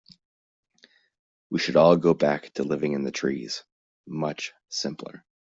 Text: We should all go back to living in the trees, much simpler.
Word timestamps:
We 1.51 1.59
should 1.59 1.75
all 1.75 1.95
go 1.95 2.15
back 2.15 2.51
to 2.55 2.63
living 2.63 2.93
in 2.93 3.03
the 3.03 3.11
trees, 3.11 3.63
much 4.07 4.51
simpler. 4.67 5.23